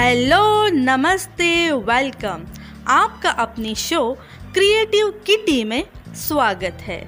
[0.00, 2.46] Hello, नमस्ते, welcome.
[2.88, 4.14] आपका अपनी शो
[4.54, 5.84] क्रिएटिव किटी में
[6.14, 7.00] स्वागत है।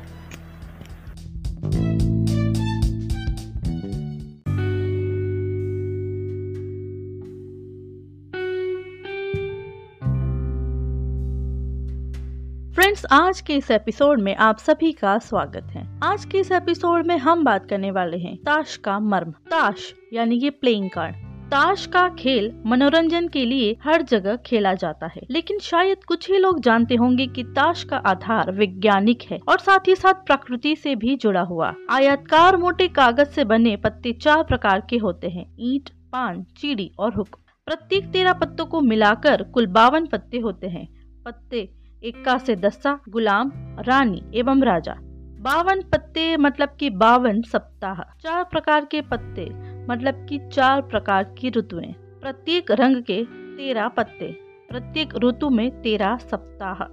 [12.74, 17.06] फ्रेंड्स आज के इस एपिसोड में आप सभी का स्वागत है। आज के इस एपिसोड
[17.06, 21.86] में हम बात करने वाले हैं ताश का मर्म। ताश, यानी ये प्लेइंग कार्ड ताश
[21.86, 26.60] का खेल मनोरंजन के लिए हर जगह खेला जाता है। लेकिन शायद कुछ ही लोग
[26.60, 31.16] जानते होंगे कि ताश का आधार वैज्ञानिक है और साथ ही साथ प्रकृति से भी
[31.16, 36.42] जुड़ा हुआ। आयतकार मोटे कागज़ से बने पत्ते चार प्रकार के होते हैं। ईट, पान,
[36.42, 40.88] चीड़ी और हुक। प्रत्येक तेरह पत्तों को मिलाकर कुल बावन पत्ते होते हैं।
[41.24, 41.70] पत्ते
[42.02, 44.94] इक्का से दस्ता गुलाम, रानी एवं राजा।
[45.42, 51.50] बावन पत्ते मतलब कि बावन सप्ताह। चार प्रकार के पत्ते मतलब कि चार प्रकार की
[51.50, 53.22] ऋतुएँ। प्रत्येक रंग के
[53.56, 54.30] तेरह पत्ते,
[54.70, 56.84] प्रत्येक ऋतु में तेरह सप्ताह।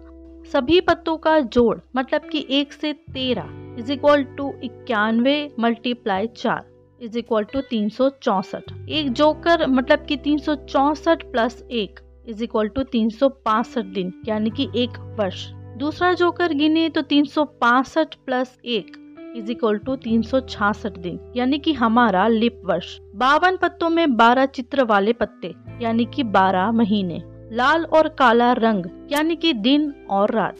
[0.45, 6.65] सभी पत्तों का जोड़ मतलब कि एक से तेरह इज़ इक्वल टू इक्यानवे मल्टीप्लाई चार
[7.01, 11.99] इज़ इक्वल टू तीन सौ चौसठ। एक जोकर मतलब कि तीन सौ चौसठ प्लस एक
[12.27, 17.01] इज़ इक्वल टू तीन सौ पांसठ दिन, यानी कि एक वर्ष। दूसरा जोकर गिने तो
[17.01, 18.97] तीन सौ पांसठ प्लस एक
[19.35, 24.17] इज़ इक्वल टू तीन सौ छियासठ दिन, यानी कि हमारा लिप वर्ष। बावन पत्तों में
[24.17, 30.05] बारह चित्र वाले पत्ते, यानी कि बारह महीने। लाल और काला रंग, यानी कि दिन
[30.09, 30.55] और रात।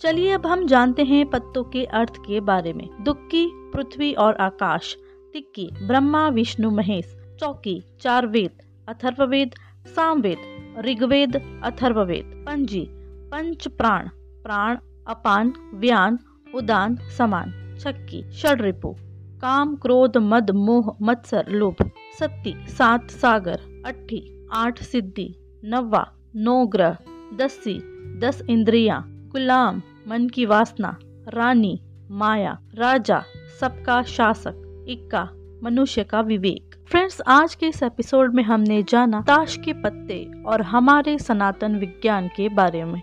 [0.00, 4.96] चलिए अब हम जानते हैं पत्तों के अर्थ के बारे में। दुक्की, पृथ्वी और आकाश।
[5.32, 8.50] तिक्की, ब्रह्मा, विष्णु, महेश। चौकी चार वेद
[8.88, 9.54] अथर्ववेद।
[9.86, 10.38] सामवेद,
[10.80, 12.86] ऋग्वेद, अथर्ववेद। पंजी,
[13.30, 14.08] पंच प्राण।
[14.42, 14.76] प्राण,
[15.08, 16.18] अपान, व्यान,
[16.54, 18.94] उदान, समान। छक्की षडरिपु
[19.42, 26.96] काम, क्रोध, मद, मोह, मत्सर, लोभ, सत्ती, सात सागर, अट्ठी, आठ सिद्धि, नवा, नौ ग्रह
[27.34, 27.78] दसी
[28.18, 31.80] दस इंद्रिया, गुलाम, मन की वासना, रानी,
[32.10, 33.22] माया, राजा,
[33.60, 35.28] सबका शासक, इक्का,
[35.62, 40.62] मनुष्य का विवेक। फ्रेंड्स, आज के इस एपिसोड में हमने जाना ताश के पत्ते और
[40.62, 43.02] हमारे सनातन विज्ञान के बारे में।